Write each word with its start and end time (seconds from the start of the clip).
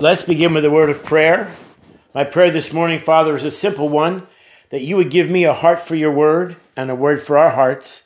Let's 0.00 0.24
begin 0.24 0.54
with 0.54 0.64
a 0.64 0.72
word 0.72 0.90
of 0.90 1.04
prayer. 1.04 1.54
My 2.12 2.24
prayer 2.24 2.50
this 2.50 2.72
morning, 2.72 2.98
Father, 2.98 3.36
is 3.36 3.44
a 3.44 3.50
simple 3.52 3.88
one 3.88 4.26
that 4.70 4.82
you 4.82 4.96
would 4.96 5.08
give 5.08 5.30
me 5.30 5.44
a 5.44 5.52
heart 5.52 5.78
for 5.78 5.94
your 5.94 6.10
word 6.10 6.56
and 6.74 6.90
a 6.90 6.96
word 6.96 7.22
for 7.22 7.38
our 7.38 7.50
hearts. 7.50 8.02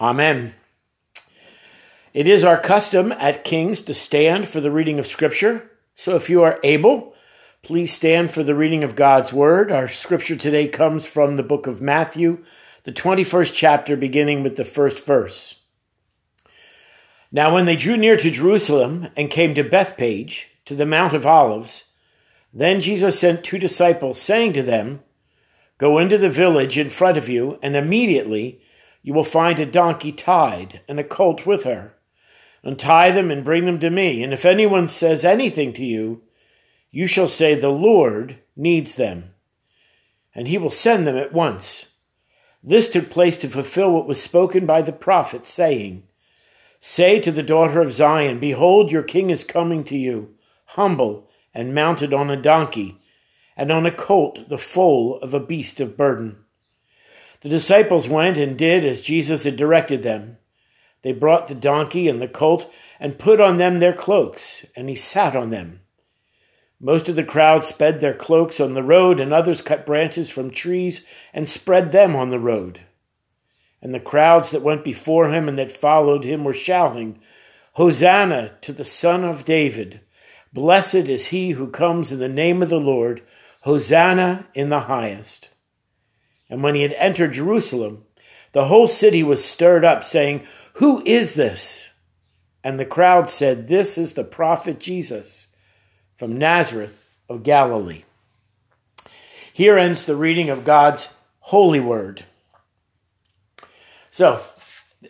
Amen. 0.00 0.54
It 2.12 2.26
is 2.26 2.42
our 2.42 2.58
custom 2.58 3.12
at 3.12 3.44
King's 3.44 3.82
to 3.82 3.94
stand 3.94 4.48
for 4.48 4.60
the 4.60 4.72
reading 4.72 4.98
of 4.98 5.06
Scripture. 5.06 5.70
So 5.94 6.16
if 6.16 6.28
you 6.28 6.42
are 6.42 6.58
able, 6.64 7.14
please 7.62 7.94
stand 7.94 8.32
for 8.32 8.42
the 8.42 8.56
reading 8.56 8.82
of 8.82 8.96
God's 8.96 9.32
word. 9.32 9.70
Our 9.70 9.86
scripture 9.86 10.34
today 10.34 10.66
comes 10.66 11.06
from 11.06 11.36
the 11.36 11.44
book 11.44 11.68
of 11.68 11.80
Matthew, 11.80 12.42
the 12.82 12.92
21st 12.92 13.54
chapter, 13.54 13.96
beginning 13.96 14.42
with 14.42 14.56
the 14.56 14.64
first 14.64 15.06
verse. 15.06 15.60
Now, 17.30 17.54
when 17.54 17.66
they 17.66 17.76
drew 17.76 17.96
near 17.96 18.16
to 18.16 18.28
Jerusalem 18.28 19.10
and 19.16 19.30
came 19.30 19.54
to 19.54 19.62
Bethphage, 19.62 20.50
to 20.68 20.74
the 20.74 20.86
Mount 20.86 21.14
of 21.14 21.24
Olives, 21.24 21.84
then 22.52 22.82
Jesus 22.82 23.18
sent 23.18 23.42
two 23.42 23.58
disciples, 23.58 24.20
saying 24.20 24.52
to 24.52 24.62
them, 24.62 25.00
Go 25.78 25.96
into 25.96 26.18
the 26.18 26.28
village 26.28 26.76
in 26.76 26.90
front 26.90 27.16
of 27.16 27.26
you, 27.26 27.58
and 27.62 27.74
immediately 27.74 28.60
you 29.02 29.14
will 29.14 29.24
find 29.24 29.58
a 29.58 29.64
donkey 29.64 30.12
tied 30.12 30.82
and 30.86 31.00
a 31.00 31.04
colt 31.04 31.46
with 31.46 31.64
her. 31.64 31.94
Untie 32.62 33.12
them 33.12 33.30
and 33.30 33.46
bring 33.46 33.64
them 33.64 33.78
to 33.80 33.88
me. 33.88 34.22
And 34.22 34.34
if 34.34 34.44
anyone 34.44 34.88
says 34.88 35.24
anything 35.24 35.72
to 35.72 35.84
you, 35.84 36.20
you 36.90 37.06
shall 37.06 37.28
say, 37.28 37.54
The 37.54 37.70
Lord 37.70 38.38
needs 38.54 38.96
them, 38.96 39.32
and 40.34 40.48
he 40.48 40.58
will 40.58 40.70
send 40.70 41.06
them 41.06 41.16
at 41.16 41.32
once. 41.32 41.94
This 42.62 42.90
took 42.90 43.08
place 43.08 43.38
to 43.38 43.48
fulfill 43.48 43.92
what 43.92 44.06
was 44.06 44.22
spoken 44.22 44.66
by 44.66 44.82
the 44.82 44.92
prophet, 44.92 45.46
saying, 45.46 46.02
Say 46.78 47.20
to 47.20 47.32
the 47.32 47.42
daughter 47.42 47.80
of 47.80 47.92
Zion, 47.92 48.38
Behold, 48.38 48.92
your 48.92 49.02
king 49.02 49.30
is 49.30 49.44
coming 49.44 49.82
to 49.84 49.96
you, 49.96 50.34
humble 50.72 51.28
and 51.54 51.74
mounted 51.74 52.12
on 52.12 52.30
a 52.30 52.36
donkey, 52.36 53.00
and 53.56 53.72
on 53.72 53.86
a 53.86 53.90
colt, 53.90 54.48
the 54.48 54.58
foal 54.58 55.18
of 55.20 55.32
a 55.32 55.40
beast 55.40 55.80
of 55.80 55.96
burden. 55.96 56.36
The 57.40 57.48
disciples 57.48 58.08
went 58.08 58.36
and 58.36 58.56
did 58.56 58.84
as 58.84 59.00
Jesus 59.00 59.44
had 59.44 59.56
directed 59.56 60.02
them. 60.02 60.38
They 61.02 61.12
brought 61.12 61.48
the 61.48 61.54
donkey 61.54 62.06
and 62.06 62.20
the 62.20 62.28
colt 62.28 62.72
and 63.00 63.18
put 63.18 63.40
on 63.40 63.56
them 63.56 63.78
their 63.78 63.92
cloaks, 63.92 64.66
and 64.76 64.88
he 64.88 64.94
sat 64.94 65.34
on 65.34 65.50
them. 65.50 65.80
Most 66.80 67.08
of 67.08 67.16
the 67.16 67.24
crowd 67.24 67.64
sped 67.64 68.00
their 68.00 68.14
cloaks 68.14 68.60
on 68.60 68.74
the 68.74 68.82
road, 68.82 69.18
and 69.20 69.32
others 69.32 69.62
cut 69.62 69.86
branches 69.86 70.30
from 70.30 70.50
trees 70.50 71.06
and 71.32 71.48
spread 71.48 71.92
them 71.92 72.14
on 72.14 72.30
the 72.30 72.38
road. 72.38 72.82
And 73.80 73.94
the 73.94 74.00
crowds 74.00 74.50
that 74.50 74.62
went 74.62 74.84
before 74.84 75.30
him 75.32 75.48
and 75.48 75.58
that 75.58 75.72
followed 75.72 76.24
him 76.24 76.44
were 76.44 76.52
shouting, 76.52 77.20
Hosanna 77.72 78.56
to 78.60 78.72
the 78.72 78.84
Son 78.84 79.24
of 79.24 79.44
David! 79.44 80.00
Blessed 80.52 80.94
is 80.94 81.26
he 81.26 81.50
who 81.50 81.70
comes 81.70 82.10
in 82.10 82.18
the 82.18 82.28
name 82.28 82.62
of 82.62 82.68
the 82.68 82.80
Lord! 82.80 83.22
Hosanna 83.62 84.46
in 84.54 84.68
the 84.68 84.80
highest! 84.80 85.50
And 86.48 86.62
when 86.62 86.74
he 86.74 86.82
had 86.82 86.92
entered 86.94 87.34
Jerusalem, 87.34 88.04
the 88.52 88.66
whole 88.66 88.88
city 88.88 89.22
was 89.22 89.44
stirred 89.44 89.84
up, 89.84 90.04
saying, 90.04 90.46
Who 90.74 91.02
is 91.04 91.34
this? 91.34 91.90
And 92.64 92.80
the 92.80 92.86
crowd 92.86 93.30
said, 93.30 93.68
This 93.68 93.98
is 93.98 94.14
the 94.14 94.24
prophet 94.24 94.80
Jesus 94.80 95.48
from 96.16 96.38
Nazareth 96.38 97.06
of 97.28 97.42
Galilee. 97.42 98.04
Here 99.52 99.76
ends 99.76 100.04
the 100.04 100.16
reading 100.16 100.50
of 100.50 100.64
God's 100.64 101.12
holy 101.40 101.80
word. 101.80 102.24
So, 104.10 104.40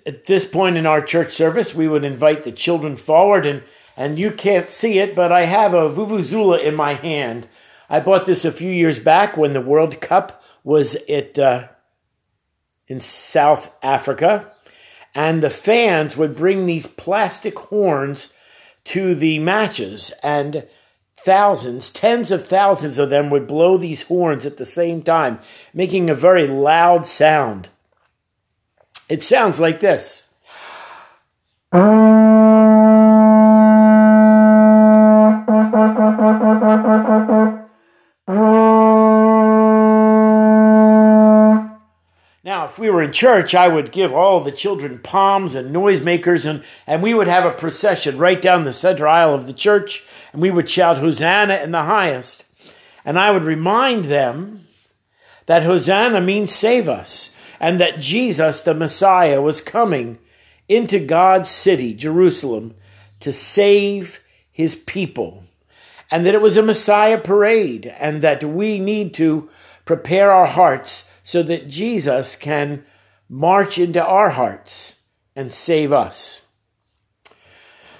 at 0.04 0.24
this 0.24 0.44
point 0.44 0.76
in 0.76 0.86
our 0.86 1.00
church 1.00 1.32
service, 1.32 1.74
we 1.74 1.88
would 1.88 2.04
invite 2.04 2.44
the 2.44 2.52
children 2.52 2.96
forward, 2.96 3.46
and, 3.46 3.62
and 3.98 4.16
you 4.16 4.30
can't 4.30 4.70
see 4.70 5.00
it, 5.00 5.16
but 5.16 5.32
I 5.32 5.46
have 5.46 5.74
a 5.74 5.90
Vuvuzela 5.90 6.62
in 6.62 6.76
my 6.76 6.94
hand. 6.94 7.48
I 7.90 7.98
bought 7.98 8.26
this 8.26 8.44
a 8.44 8.52
few 8.52 8.70
years 8.70 9.00
back 9.00 9.36
when 9.36 9.54
the 9.54 9.60
World 9.60 10.00
Cup 10.00 10.40
was 10.62 10.94
at, 11.08 11.36
uh, 11.36 11.66
in 12.86 13.00
South 13.00 13.74
Africa, 13.82 14.52
and 15.16 15.42
the 15.42 15.50
fans 15.50 16.16
would 16.16 16.36
bring 16.36 16.64
these 16.64 16.86
plastic 16.86 17.58
horns 17.58 18.32
to 18.84 19.16
the 19.16 19.40
matches, 19.40 20.12
and 20.22 20.68
thousands, 21.16 21.90
tens 21.90 22.30
of 22.30 22.46
thousands 22.46 23.00
of 23.00 23.10
them 23.10 23.30
would 23.30 23.48
blow 23.48 23.76
these 23.76 24.02
horns 24.02 24.46
at 24.46 24.58
the 24.58 24.64
same 24.64 25.02
time, 25.02 25.40
making 25.74 26.08
a 26.08 26.14
very 26.14 26.46
loud 26.46 27.04
sound. 27.04 27.68
It 29.08 29.24
sounds 29.24 29.58
like 29.58 29.80
this. 29.80 30.32
Now, 42.44 42.64
if 42.64 42.78
we 42.78 42.88
were 42.88 43.02
in 43.02 43.12
church, 43.12 43.54
I 43.54 43.68
would 43.68 43.92
give 43.92 44.12
all 44.12 44.40
the 44.40 44.52
children 44.52 45.00
palms 45.00 45.54
and 45.54 45.74
noisemakers, 45.74 46.48
and, 46.48 46.64
and 46.86 47.02
we 47.02 47.12
would 47.12 47.28
have 47.28 47.44
a 47.44 47.50
procession 47.50 48.16
right 48.16 48.40
down 48.40 48.64
the 48.64 48.72
center 48.72 49.06
aisle 49.06 49.34
of 49.34 49.46
the 49.46 49.52
church, 49.52 50.04
and 50.32 50.40
we 50.40 50.50
would 50.50 50.68
shout, 50.68 50.98
Hosanna 50.98 51.56
in 51.56 51.72
the 51.72 51.82
highest. 51.82 52.46
And 53.04 53.18
I 53.18 53.30
would 53.30 53.44
remind 53.44 54.06
them 54.06 54.66
that 55.46 55.62
Hosanna 55.62 56.20
means 56.20 56.52
save 56.52 56.88
us 56.88 57.34
and 57.60 57.80
that 57.80 58.00
Jesus, 58.00 58.60
the 58.60 58.74
Messiah, 58.74 59.42
was 59.42 59.60
coming 59.60 60.18
into 60.68 60.98
God's 60.98 61.50
city, 61.50 61.94
Jerusalem, 61.94 62.74
to 63.20 63.32
save 63.32 64.20
his 64.50 64.74
people, 64.74 65.44
and 66.10 66.24
that 66.24 66.34
it 66.34 66.40
was 66.40 66.56
a 66.56 66.62
Messiah 66.62 67.18
parade, 67.18 67.86
and 67.98 68.22
that 68.22 68.42
we 68.42 68.78
need 68.78 69.12
to 69.14 69.48
prepare 69.84 70.30
our 70.30 70.46
hearts 70.46 71.10
so 71.22 71.42
that 71.42 71.68
Jesus 71.68 72.36
can 72.36 72.84
march 73.28 73.78
into 73.78 74.02
our 74.04 74.30
hearts 74.30 75.00
and 75.36 75.52
save 75.52 75.92
us. 75.92 76.46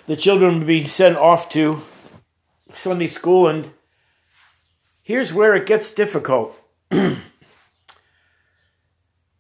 The 0.07 0.17
children 0.17 0.59
would 0.59 0.67
be 0.67 0.87
sent 0.87 1.19
off 1.19 1.51
to 1.51 1.83
Sunday 2.73 3.09
school, 3.09 3.47
and 3.47 3.73
here's 5.03 5.35
where 5.35 5.55
it 5.55 5.67
gets 5.67 5.93
difficult. 5.93 6.59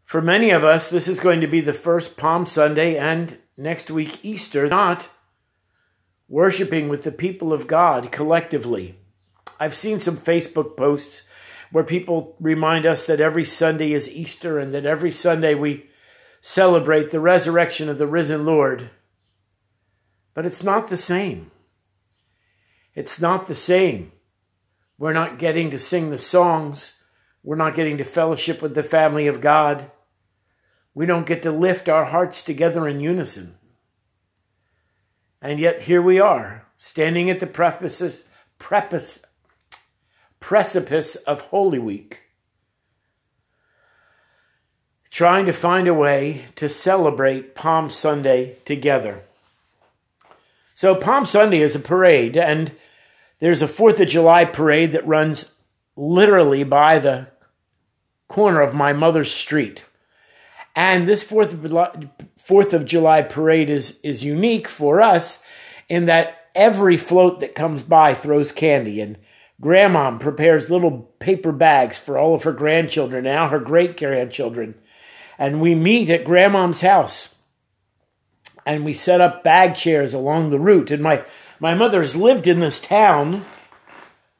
For 0.04 0.22
many 0.22 0.50
of 0.50 0.64
us, 0.64 0.90
this 0.90 1.08
is 1.08 1.20
going 1.20 1.40
to 1.40 1.46
be 1.46 1.60
the 1.60 1.72
first 1.72 2.16
Palm 2.16 2.46
Sunday 2.46 2.96
and 2.96 3.38
next 3.56 3.90
week 3.90 4.24
Easter, 4.24 4.66
not 4.68 5.08
worshiping 6.28 6.88
with 6.88 7.02
the 7.02 7.12
people 7.12 7.52
of 7.52 7.66
God 7.66 8.12
collectively. 8.12 8.96
I've 9.58 9.74
seen 9.74 9.98
some 9.98 10.16
Facebook 10.16 10.76
posts 10.76 11.28
where 11.72 11.84
people 11.84 12.36
remind 12.40 12.86
us 12.86 13.06
that 13.06 13.20
every 13.20 13.44
Sunday 13.44 13.92
is 13.92 14.14
Easter 14.14 14.58
and 14.58 14.72
that 14.74 14.86
every 14.86 15.10
Sunday 15.10 15.54
we 15.54 15.86
celebrate 16.40 17.10
the 17.10 17.20
resurrection 17.20 17.88
of 17.88 17.98
the 17.98 18.06
risen 18.06 18.44
Lord. 18.44 18.90
But 20.34 20.46
it's 20.46 20.62
not 20.62 20.88
the 20.88 20.96
same. 20.96 21.50
It's 22.94 23.20
not 23.20 23.46
the 23.46 23.54
same. 23.54 24.12
We're 24.98 25.12
not 25.12 25.38
getting 25.38 25.70
to 25.70 25.78
sing 25.78 26.10
the 26.10 26.18
songs. 26.18 27.02
We're 27.42 27.56
not 27.56 27.74
getting 27.74 27.98
to 27.98 28.04
fellowship 28.04 28.62
with 28.62 28.74
the 28.74 28.82
family 28.82 29.26
of 29.26 29.40
God. 29.40 29.90
We 30.94 31.06
don't 31.06 31.26
get 31.26 31.42
to 31.42 31.52
lift 31.52 31.88
our 31.88 32.06
hearts 32.06 32.42
together 32.42 32.88
in 32.88 33.00
unison. 33.00 33.57
And 35.40 35.60
yet 35.60 35.82
here 35.82 36.02
we 36.02 36.18
are, 36.18 36.66
standing 36.76 37.30
at 37.30 37.40
the 37.40 37.46
precipice, 37.46 38.24
precipice, 38.58 39.24
of 41.16 41.40
Holy 41.42 41.78
Week, 41.78 42.22
trying 45.10 45.46
to 45.46 45.52
find 45.52 45.86
a 45.86 45.94
way 45.94 46.46
to 46.56 46.68
celebrate 46.68 47.54
Palm 47.54 47.88
Sunday 47.88 48.56
together. 48.64 49.22
So, 50.74 50.94
Palm 50.94 51.24
Sunday 51.24 51.60
is 51.60 51.74
a 51.74 51.80
parade, 51.80 52.36
and 52.36 52.72
there's 53.38 53.62
a 53.62 53.68
Fourth 53.68 54.00
of 54.00 54.08
July 54.08 54.44
parade 54.44 54.92
that 54.92 55.06
runs 55.06 55.52
literally 55.96 56.64
by 56.64 56.98
the 56.98 57.28
corner 58.28 58.60
of 58.60 58.74
my 58.74 58.92
mother's 58.92 59.32
street. 59.32 59.82
And 60.76 61.08
this 61.08 61.22
Fourth 61.22 61.52
of 61.52 61.62
Fourth 62.48 62.72
of 62.72 62.86
July 62.86 63.20
parade 63.20 63.68
is 63.68 64.00
is 64.02 64.24
unique 64.24 64.68
for 64.68 65.02
us 65.02 65.42
in 65.86 66.06
that 66.06 66.46
every 66.54 66.96
float 66.96 67.40
that 67.40 67.54
comes 67.54 67.82
by 67.82 68.14
throws 68.14 68.52
candy, 68.52 69.02
and 69.02 69.18
Grandma 69.60 70.16
prepares 70.16 70.70
little 70.70 71.10
paper 71.18 71.52
bags 71.52 71.98
for 71.98 72.16
all 72.16 72.34
of 72.34 72.44
her 72.44 72.54
grandchildren, 72.54 73.24
now 73.24 73.48
her 73.48 73.58
great 73.58 73.98
grandchildren, 73.98 74.76
and 75.38 75.60
we 75.60 75.74
meet 75.74 76.08
at 76.08 76.24
Grandma's 76.24 76.80
house, 76.80 77.34
and 78.64 78.82
we 78.82 78.94
set 78.94 79.20
up 79.20 79.44
bag 79.44 79.74
chairs 79.74 80.14
along 80.14 80.48
the 80.48 80.58
route. 80.58 80.90
And 80.90 81.02
my 81.02 81.26
my 81.60 81.74
mother 81.74 82.00
has 82.00 82.16
lived 82.16 82.48
in 82.48 82.60
this 82.60 82.80
town 82.80 83.44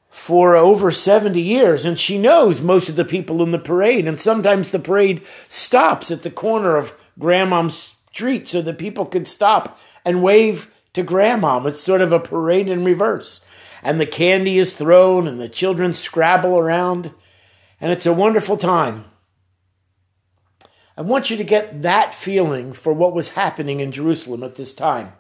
for 0.09 0.57
over 0.57 0.91
70 0.91 1.39
years, 1.39 1.85
and 1.85 2.01
she 2.01 2.17
knows 2.17 2.63
most 2.63 2.89
of 2.89 2.97
the 2.97 3.05
people 3.05 3.43
in 3.43 3.51
the 3.51 3.59
parade. 3.59 4.09
And 4.09 4.19
sometimes 4.19 4.71
the 4.71 4.79
parade 4.79 5.23
stops 5.51 6.11
at 6.11 6.23
the 6.23 6.31
corner 6.31 6.75
of 6.79 6.95
Grandmom's 7.19 7.97
street 8.11 8.49
so 8.49 8.63
that 8.63 8.79
people 8.79 9.07
could 9.07 9.29
stop 9.29 9.79
and 10.05 10.23
wave 10.23 10.73
to 10.95 11.05
grandmom. 11.05 11.67
It's 11.67 11.81
sort 11.81 12.01
of 12.01 12.13
a 12.13 12.21
parade 12.21 12.69
in 12.69 12.85
reverse. 12.85 13.41
And 13.83 14.01
the 14.01 14.07
candy 14.07 14.59
is 14.59 14.73
thrown 14.73 15.29
and 15.29 15.41
the 15.41 15.49
children 15.49 15.95
scrabble 15.95 16.59
around, 16.59 17.13
and 17.81 17.93
it's 17.93 18.07
a 18.07 18.13
wonderful 18.13 18.57
time. 18.57 19.05
I 20.97 21.03
want 21.03 21.31
you 21.31 21.37
to 21.37 21.45
get 21.45 21.83
that 21.83 22.13
feeling 22.13 22.73
for 22.73 22.93
what 22.93 23.15
was 23.15 23.31
happening 23.31 23.79
in 23.79 23.93
Jerusalem 23.93 24.43
at 24.43 24.57
this 24.57 24.75
time. 24.75 25.13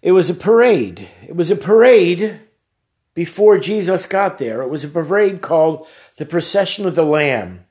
It 0.00 0.12
was 0.12 0.30
a 0.30 0.34
parade. 0.34 1.08
It 1.26 1.36
was 1.36 1.50
a 1.50 1.56
parade 1.56 2.40
before 3.12 3.58
Jesus 3.58 4.06
got 4.06 4.38
there. 4.38 4.62
It 4.62 4.70
was 4.70 4.84
a 4.84 4.88
parade 4.88 5.42
called 5.42 5.86
the 6.16 6.24
Procession 6.24 6.86
of 6.86 6.94
the 6.94 7.02
Lamb. 7.02 7.66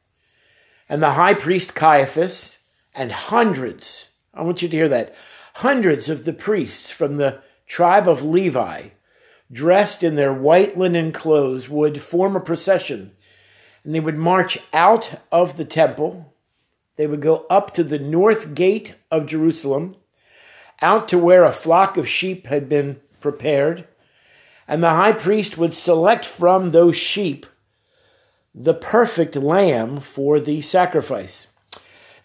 And 0.88 1.02
the 1.02 1.14
high 1.14 1.34
priest 1.34 1.74
Caiaphas 1.74 2.60
and 2.96 3.12
hundreds, 3.12 4.10
I 4.34 4.44
want 4.44 4.62
you 4.62 4.70
to 4.70 4.78
hear 4.78 4.90
that, 4.90 5.16
hundreds 5.56 6.10
of 6.10 6.26
the 6.26 6.34
priests 6.34 6.90
from 6.90 7.18
the 7.18 7.40
tribe 7.68 8.08
of 8.08 8.24
Levi, 8.24 8.90
dressed 9.52 10.04
in 10.04 10.16
their 10.16 10.34
white 10.34 10.78
linen 10.78 11.12
clothes, 11.12 11.70
would 11.70 12.02
form 12.02 12.36
a 12.36 12.40
procession 12.40 13.12
and 13.86 13.94
they 13.94 14.00
would 14.00 14.18
march 14.18 14.58
out 14.74 15.22
of 15.32 15.56
the 15.56 15.64
temple. 15.64 16.34
They 16.98 17.08
would 17.08 17.22
go 17.22 17.46
up 17.50 17.72
to 17.76 17.84
the 17.84 18.00
north 18.00 18.56
gate 18.56 18.96
of 19.12 19.28
Jerusalem, 19.28 19.96
out 20.82 21.08
to 21.10 21.18
where 21.18 21.44
a 21.44 21.52
flock 21.52 21.96
of 21.96 22.10
sheep 22.10 22.48
had 22.48 22.68
been 22.68 23.00
prepared, 23.22 23.88
and 24.68 24.82
the 24.82 24.90
high 24.90 25.12
priest 25.12 25.58
would 25.58 25.76
select 25.76 26.26
from 26.26 26.72
those 26.72 26.98
sheep 26.98 27.46
the 28.56 28.74
perfect 28.74 29.36
lamb 29.36 30.00
for 30.00 30.40
the 30.40 30.62
sacrifice. 30.62 31.55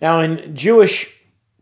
Now, 0.01 0.21
in 0.21 0.57
Jewish 0.57 1.15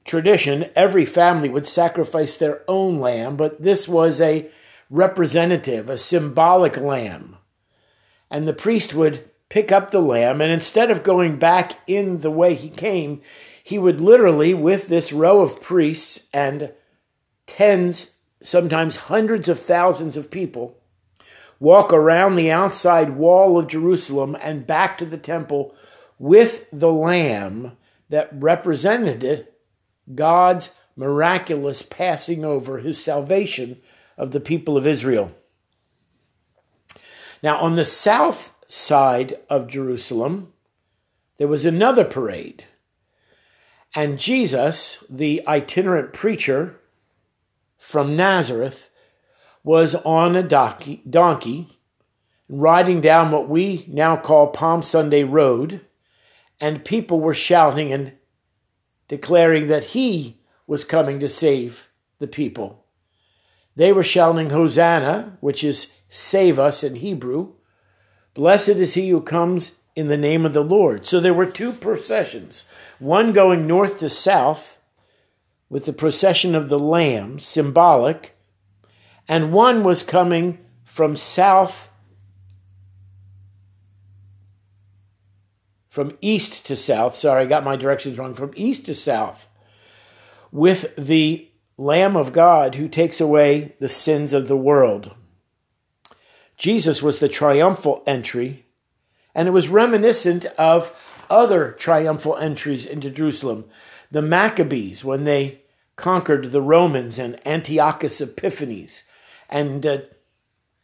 tradition, 0.05 0.70
every 0.75 1.05
family 1.05 1.49
would 1.49 1.67
sacrifice 1.67 2.37
their 2.37 2.62
own 2.69 2.99
lamb, 3.00 3.37
but 3.37 3.62
this 3.62 3.88
was 3.88 4.20
a 4.20 4.49
representative, 4.90 5.90
a 5.90 5.99
symbolic 5.99 6.76
lamb. 6.76 7.37
And 8.31 8.46
the 8.46 8.52
priest 8.52 8.94
would 8.94 9.29
pick 9.49 9.73
up 9.73 9.90
the 9.90 10.02
lamb, 10.02 10.40
and 10.40 10.52
instead 10.52 10.90
of 10.90 11.02
going 11.02 11.38
back 11.38 11.79
in 11.87 12.20
the 12.20 12.31
way 12.31 12.55
he 12.55 12.69
came, 12.69 13.20
he 13.62 13.79
would 13.79 14.00
literally, 14.00 14.55
with 14.55 14.88
this 14.88 15.12
row 15.12 15.41
of 15.41 15.61
priests 15.61 16.26
and 16.32 16.73
tens, 17.46 18.12
sometimes 18.43 18.96
hundreds 18.96 19.49
of 19.49 19.58
thousands 19.58 20.17
of 20.17 20.31
people, 20.31 20.79
walk 21.58 21.93
around 21.93 22.37
the 22.37 22.50
outside 22.50 23.11
wall 23.11 23.58
of 23.58 23.67
Jerusalem 23.67 24.37
and 24.41 24.67
back 24.67 24.96
to 24.99 25.05
the 25.05 25.19
temple 25.19 25.75
with 26.19 26.67
the 26.73 26.93
lamb 26.93 27.76
that 28.08 28.28
represented 28.32 29.49
God's 30.14 30.70
miraculous 30.96 31.82
passing 31.82 32.44
over 32.44 32.78
his 32.78 33.02
salvation 33.02 33.81
of 34.16 34.32
the 34.32 34.40
people 34.40 34.76
of 34.76 34.87
Israel. 34.87 35.32
Now, 37.43 37.58
on 37.60 37.76
the 37.76 37.84
south 37.84 38.52
side 38.69 39.38
of 39.49 39.69
Jerusalem, 39.69 40.52
there 41.37 41.49
was 41.49 41.64
another 41.64 42.05
parade. 42.05 42.64
And 43.94 44.19
Jesus, 44.19 45.05
the 45.08 45.46
itinerant 45.46 46.12
preacher 46.12 46.81
from 47.78 48.16
Nazareth, 48.16 48.90
was 49.62 49.94
on 49.96 50.34
a 50.34 50.43
donkey, 50.43 51.02
donkey 51.08 51.78
riding 52.49 53.00
down 53.00 53.31
what 53.31 53.49
we 53.49 53.84
now 53.88 54.16
call 54.16 54.49
Palm 54.49 54.82
Sunday 54.82 55.22
Road, 55.22 55.82
and 56.60 56.84
people 56.84 57.20
were 57.20 57.34
shouting 57.34 57.93
and 57.93 58.12
declaring 59.06 59.69
that 59.69 59.84
he 59.84 60.40
was 60.66 60.84
coming 60.84 61.20
to 61.20 61.28
save 61.28 61.88
the 62.19 62.26
people. 62.26 62.84
They 63.76 63.93
were 63.93 64.02
shouting 64.02 64.50
Hosanna, 64.50 65.38
which 65.40 65.62
is 65.62 65.93
save 66.08 66.58
us 66.58 66.82
in 66.82 66.96
Hebrew, 66.96 67.55
Blessed 68.38 68.69
is 68.69 68.94
he 68.94 69.08
who 69.08 69.20
comes 69.20 69.81
in 69.96 70.06
the 70.06 70.16
name 70.16 70.46
of 70.46 70.52
the 70.52 70.62
Lord. 70.62 71.08
So 71.08 71.19
there 71.19 71.34
were 71.34 71.44
two 71.44 71.72
processions, 71.72 72.72
one 73.00 73.32
going 73.32 73.66
north 73.66 73.99
to 73.99 74.08
south 74.08 74.78
with 75.69 75.87
the 75.87 75.93
procession 75.93 76.55
of 76.55 76.69
the 76.69 76.78
Lamb, 76.78 77.40
symbolic, 77.40 78.38
and 79.26 79.52
one 79.52 79.82
was 79.82 80.05
coming 80.05 80.64
from 80.84 81.16
south, 81.16 81.88
from 85.88 86.17
east 86.20 86.67
to 86.67 86.76
south. 86.76 87.17
Sorry, 87.17 87.43
I 87.43 87.46
got 87.46 87.64
my 87.64 87.76
directions 87.76 88.19
wrong. 88.19 88.35
From 88.35 88.52
east 88.55 88.87
to 88.87 88.94
south 88.94 89.49
with 90.52 90.94
the 90.96 91.49
Lamb 91.76 92.17
of 92.17 92.32
God 92.32 92.75
who 92.75 92.88
takes 92.88 93.20
away 93.20 93.75
the 93.81 93.88
sins 93.88 94.32
of 94.32 94.49
the 94.49 94.56
world. 94.56 95.14
Jesus 96.56 97.02
was 97.02 97.20
the 97.20 97.29
triumphal 97.29 98.02
entry, 98.06 98.67
and 99.35 99.46
it 99.46 99.52
was 99.52 99.69
reminiscent 99.69 100.44
of 100.56 100.93
other 101.31 101.73
triumphal 101.73 102.37
entries 102.37 102.84
into 102.84 103.11
Jerusalem. 103.11 103.64
The 104.11 104.23
Maccabees, 104.23 105.05
when 105.05 105.25
they 105.25 105.62
conquered 105.94 106.50
the 106.50 106.62
Romans 106.62 107.19
and 107.19 107.38
Antiochus 107.46 108.20
Epiphanes 108.20 109.05
and 109.49 109.87
uh, 109.87 109.99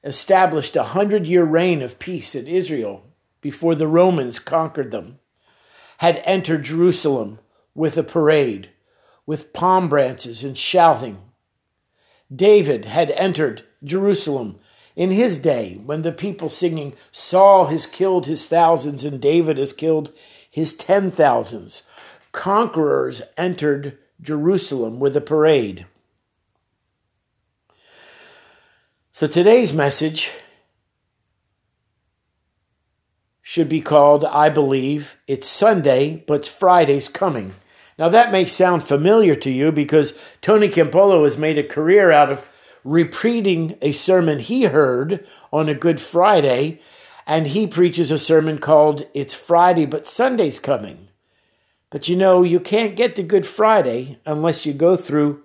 established 0.03 0.77
a 0.77 0.83
hundred 0.83 1.27
year 1.27 1.45
reign 1.45 1.83
of 1.83 1.99
peace 1.99 2.35
in 2.35 2.47
Israel 2.47 3.05
before 3.45 3.75
the 3.75 3.87
Romans 3.87 4.39
conquered 4.39 4.91
them, 4.91 5.19
had 5.99 6.23
entered 6.25 6.65
Jerusalem 6.65 7.39
with 7.75 7.99
a 7.99 8.03
parade, 8.03 8.71
with 9.27 9.53
palm 9.53 9.87
branches 9.87 10.43
and 10.43 10.57
shouting. 10.57 11.19
David 12.35 12.87
had 12.87 13.11
entered 13.11 13.63
Jerusalem 13.85 14.59
in 14.97 15.11
his 15.11 15.37
day, 15.37 15.79
when 15.85 16.01
the 16.01 16.11
people 16.11 16.49
singing, 16.49 16.95
Saul 17.13 17.67
has 17.67 17.85
killed 17.87 18.25
his 18.25 18.47
thousands 18.49 19.05
and 19.05 19.21
David 19.21 19.59
has 19.59 19.75
killed 19.75 20.11
his 20.51 20.73
ten 20.73 21.11
thousands, 21.11 21.83
conquerors 22.33 23.21
entered 23.37 23.99
Jerusalem 24.23 25.01
with 25.01 25.15
a 25.19 25.21
parade. 25.21 25.85
So 29.13 29.27
today's 29.27 29.75
message 29.75 30.33
should 33.47 33.69
be 33.69 33.83
called, 33.83 34.25
I 34.25 34.49
believe, 34.49 35.19
It's 35.27 35.47
Sunday, 35.47 36.25
but 36.27 36.47
Friday's 36.47 37.11
Coming. 37.11 37.55
Now 37.99 38.09
that 38.09 38.33
may 38.33 38.47
sound 38.47 38.85
familiar 38.85 39.35
to 39.37 39.51
you 39.51 39.71
because 39.71 40.15
Tony 40.41 40.67
Campolo 40.67 41.25
has 41.25 41.37
made 41.37 41.59
a 41.59 41.63
career 41.63 42.11
out 42.11 42.33
of 42.33 42.49
repeating 42.85 43.77
a 43.83 43.93
sermon 43.93 44.39
he 44.39 44.65
heard 44.65 45.27
on 45.53 45.69
a 45.69 45.75
Good 45.75 46.01
Friday, 46.01 46.81
and 47.27 47.49
he 47.49 47.67
preaches 47.67 48.11
a 48.11 48.17
sermon 48.17 48.57
called 48.57 49.07
It's 49.13 49.35
Friday, 49.35 49.85
but 49.85 50.07
Sunday's 50.07 50.59
Coming. 50.59 51.09
But 51.91 52.09
you 52.09 52.17
know, 52.17 52.43
you 52.43 52.59
can't 52.59 52.97
get 52.97 53.15
to 53.17 53.23
Good 53.23 53.45
Friday 53.45 54.19
unless 54.25 54.65
you 54.65 54.73
go 54.73 54.97
through 54.97 55.43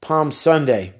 Palm 0.00 0.30
Sunday. 0.30 0.94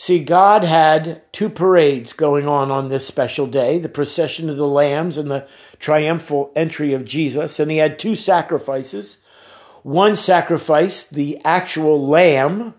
See, 0.00 0.20
God 0.20 0.64
had 0.64 1.20
two 1.30 1.50
parades 1.50 2.14
going 2.14 2.48
on 2.48 2.70
on 2.70 2.88
this 2.88 3.06
special 3.06 3.46
day 3.46 3.78
the 3.78 3.90
procession 3.90 4.48
of 4.48 4.56
the 4.56 4.66
lambs 4.66 5.18
and 5.18 5.30
the 5.30 5.46
triumphal 5.78 6.50
entry 6.56 6.94
of 6.94 7.04
Jesus. 7.04 7.60
And 7.60 7.70
he 7.70 7.76
had 7.76 7.98
two 7.98 8.14
sacrifices 8.14 9.18
one 9.82 10.16
sacrifice, 10.16 11.02
the 11.02 11.38
actual 11.44 12.08
lamb 12.08 12.72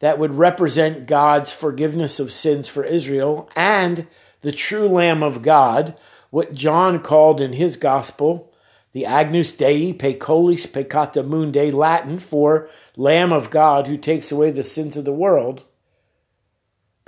that 0.00 0.18
would 0.18 0.34
represent 0.34 1.06
God's 1.06 1.52
forgiveness 1.52 2.18
of 2.18 2.32
sins 2.32 2.66
for 2.66 2.82
Israel 2.82 3.48
and 3.54 4.08
the 4.40 4.50
true 4.50 4.88
Lamb 4.88 5.22
of 5.22 5.42
God, 5.42 5.96
what 6.30 6.54
John 6.54 6.98
called 6.98 7.40
in 7.40 7.52
his 7.52 7.76
gospel 7.76 8.52
the 8.90 9.06
Agnus 9.06 9.52
Dei 9.52 9.92
Peccatis 9.92 10.66
Peccata 10.66 11.24
Mundi, 11.24 11.70
Latin 11.70 12.18
for 12.18 12.68
Lamb 12.96 13.32
of 13.32 13.48
God 13.48 13.86
who 13.86 13.96
takes 13.96 14.32
away 14.32 14.50
the 14.50 14.64
sins 14.64 14.96
of 14.96 15.04
the 15.04 15.12
world. 15.12 15.62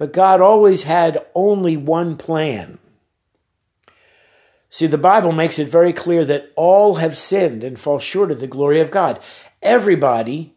But 0.00 0.14
God 0.14 0.40
always 0.40 0.84
had 0.84 1.26
only 1.34 1.76
one 1.76 2.16
plan. 2.16 2.78
See, 4.70 4.86
the 4.86 4.96
Bible 4.96 5.30
makes 5.30 5.58
it 5.58 5.68
very 5.68 5.92
clear 5.92 6.24
that 6.24 6.50
all 6.56 6.94
have 6.94 7.18
sinned 7.18 7.62
and 7.62 7.78
fall 7.78 7.98
short 7.98 8.30
of 8.30 8.40
the 8.40 8.46
glory 8.46 8.80
of 8.80 8.90
God. 8.90 9.20
Everybody 9.60 10.54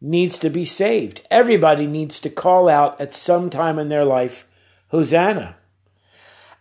needs 0.00 0.38
to 0.38 0.50
be 0.50 0.64
saved. 0.64 1.22
Everybody 1.32 1.88
needs 1.88 2.20
to 2.20 2.30
call 2.30 2.68
out 2.68 3.00
at 3.00 3.12
some 3.12 3.50
time 3.50 3.80
in 3.80 3.88
their 3.88 4.04
life, 4.04 4.46
Hosanna. 4.90 5.56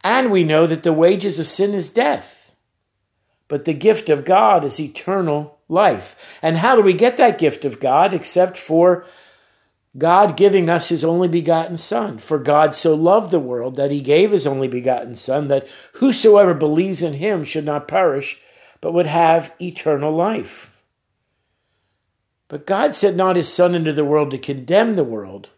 And 0.03 0.31
we 0.31 0.43
know 0.43 0.65
that 0.65 0.81
the 0.81 0.93
wages 0.93 1.37
of 1.37 1.45
sin 1.45 1.75
is 1.75 1.89
death, 1.89 2.55
but 3.47 3.65
the 3.65 3.73
gift 3.75 4.09
of 4.09 4.25
God 4.25 4.65
is 4.65 4.79
eternal 4.79 5.59
life. 5.69 6.39
And 6.41 6.57
how 6.57 6.75
do 6.75 6.81
we 6.81 6.93
get 6.93 7.17
that 7.17 7.37
gift 7.37 7.65
of 7.65 7.79
God 7.79 8.15
except 8.15 8.57
for 8.57 9.05
God 9.97 10.35
giving 10.35 10.69
us 10.69 10.89
his 10.89 11.05
only 11.05 11.27
begotten 11.27 11.77
Son. 11.77 12.17
For 12.17 12.37
God 12.37 12.75
so 12.75 12.93
loved 12.95 13.31
the 13.31 13.39
world 13.39 13.77
that 13.77 13.91
he 13.91 14.01
gave 14.01 14.31
his 14.31 14.45
only 14.45 14.67
begotten 14.67 15.15
Son, 15.15 15.47
that 15.47 15.67
whosoever 15.93 16.53
believes 16.53 17.01
in 17.01 17.13
him 17.13 17.43
should 17.43 17.65
not 17.65 17.87
perish, 17.87 18.39
but 18.81 18.93
would 18.93 19.05
have 19.05 19.53
eternal 19.61 20.13
life. 20.13 20.75
But 22.47 22.67
God 22.67 22.93
sent 22.93 23.15
not 23.15 23.37
his 23.37 23.51
Son 23.51 23.73
into 23.73 23.93
the 23.93 24.05
world 24.05 24.31
to 24.31 24.37
condemn 24.37 24.95
the 24.95 25.03
world, 25.03 25.49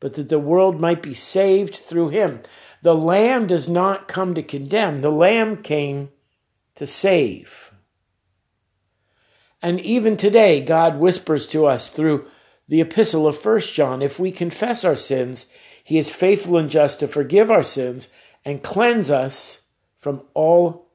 but 0.00 0.14
that 0.14 0.28
the 0.28 0.38
world 0.38 0.80
might 0.80 1.02
be 1.02 1.14
saved 1.14 1.76
through 1.76 2.10
him. 2.10 2.42
The 2.82 2.94
Lamb 2.94 3.46
does 3.46 3.68
not 3.68 4.08
come 4.08 4.34
to 4.34 4.42
condemn, 4.42 5.00
the 5.00 5.10
Lamb 5.10 5.62
came 5.62 6.10
to 6.74 6.86
save. 6.86 7.72
And 9.62 9.80
even 9.80 10.18
today, 10.18 10.60
God 10.60 10.98
whispers 10.98 11.46
to 11.48 11.64
us 11.64 11.88
through 11.88 12.26
the 12.68 12.80
epistle 12.80 13.26
of 13.26 13.44
1 13.44 13.60
John 13.60 14.02
if 14.02 14.18
we 14.18 14.32
confess 14.32 14.84
our 14.84 14.96
sins, 14.96 15.46
he 15.82 15.98
is 15.98 16.10
faithful 16.10 16.56
and 16.56 16.70
just 16.70 17.00
to 17.00 17.08
forgive 17.08 17.50
our 17.50 17.62
sins 17.62 18.08
and 18.44 18.62
cleanse 18.62 19.10
us 19.10 19.60
from 19.98 20.22
all 20.34 20.88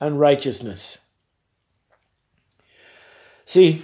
unrighteousness. 0.00 0.98
See, 3.44 3.82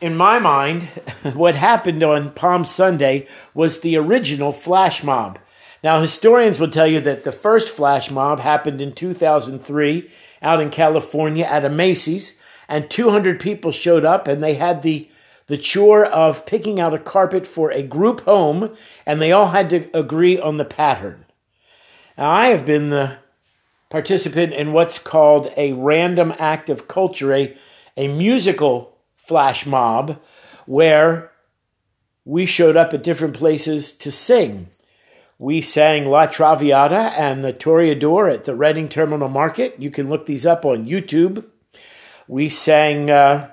in 0.00 0.16
my 0.16 0.38
mind, 0.38 0.84
what 1.34 1.56
happened 1.56 2.02
on 2.02 2.32
Palm 2.32 2.64
Sunday 2.64 3.26
was 3.54 3.80
the 3.80 3.96
original 3.96 4.52
flash 4.52 5.02
mob. 5.02 5.38
Now, 5.82 6.00
historians 6.00 6.58
will 6.58 6.70
tell 6.70 6.86
you 6.86 7.00
that 7.00 7.24
the 7.24 7.32
first 7.32 7.68
flash 7.68 8.10
mob 8.10 8.40
happened 8.40 8.80
in 8.80 8.92
2003 8.92 10.10
out 10.42 10.60
in 10.60 10.70
California 10.70 11.44
at 11.44 11.64
a 11.64 11.68
Macy's, 11.68 12.40
and 12.68 12.90
200 12.90 13.38
people 13.38 13.72
showed 13.72 14.04
up 14.04 14.26
and 14.26 14.42
they 14.42 14.54
had 14.54 14.82
the 14.82 15.08
the 15.46 15.56
chore 15.56 16.04
of 16.04 16.46
picking 16.46 16.80
out 16.80 16.94
a 16.94 16.98
carpet 16.98 17.46
for 17.46 17.70
a 17.70 17.82
group 17.82 18.22
home, 18.22 18.74
and 19.04 19.20
they 19.20 19.32
all 19.32 19.50
had 19.50 19.70
to 19.70 19.88
agree 19.96 20.38
on 20.38 20.56
the 20.56 20.64
pattern. 20.64 21.24
Now, 22.18 22.30
I 22.30 22.46
have 22.48 22.64
been 22.64 22.88
the 22.90 23.18
participant 23.88 24.52
in 24.52 24.72
what's 24.72 24.98
called 24.98 25.52
a 25.56 25.72
random 25.72 26.34
act 26.38 26.68
of 26.68 26.88
culture, 26.88 27.32
a, 27.32 27.56
a 27.96 28.08
musical 28.08 28.96
flash 29.14 29.66
mob, 29.66 30.20
where 30.66 31.30
we 32.24 32.44
showed 32.44 32.76
up 32.76 32.92
at 32.92 33.04
different 33.04 33.34
places 33.34 33.92
to 33.92 34.10
sing. 34.10 34.68
We 35.38 35.60
sang 35.60 36.06
La 36.06 36.26
Traviata 36.26 37.12
and 37.16 37.44
the 37.44 37.52
Toreador 37.52 38.32
at 38.32 38.44
the 38.44 38.54
Reading 38.54 38.88
Terminal 38.88 39.28
Market. 39.28 39.76
You 39.78 39.90
can 39.90 40.08
look 40.08 40.26
these 40.26 40.46
up 40.46 40.64
on 40.64 40.86
YouTube. 40.86 41.44
We 42.26 42.48
sang 42.48 43.10
uh, 43.10 43.50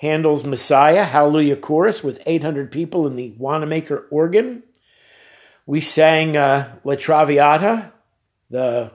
Handel's 0.00 0.44
Messiah, 0.44 1.04
Hallelujah 1.04 1.56
Chorus 1.56 2.02
with 2.02 2.22
800 2.24 2.70
people 2.70 3.06
in 3.06 3.16
the 3.16 3.34
Wanamaker 3.36 4.06
organ. 4.10 4.62
We 5.66 5.82
sang 5.82 6.38
uh, 6.38 6.78
La 6.84 6.94
Traviata, 6.94 7.92
the 8.48 8.92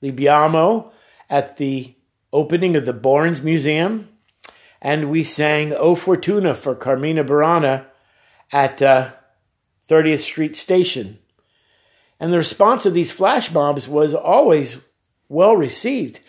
Libiamo, 0.00 0.92
at 1.28 1.58
the 1.58 1.94
opening 2.32 2.74
of 2.74 2.86
the 2.86 2.94
Barnes 2.94 3.42
Museum. 3.42 4.08
And 4.80 5.10
we 5.10 5.24
sang 5.24 5.74
O 5.74 5.94
Fortuna 5.94 6.54
for 6.54 6.74
Carmina 6.74 7.22
Burana 7.22 7.84
at 8.50 8.80
uh, 8.80 9.10
30th 9.90 10.20
Street 10.20 10.56
Station. 10.56 11.18
And 12.18 12.32
the 12.32 12.38
response 12.38 12.86
of 12.86 12.94
these 12.94 13.12
flash 13.12 13.52
mobs 13.52 13.86
was 13.86 14.14
always 14.14 14.78
well 15.28 15.54
received. 15.54 16.20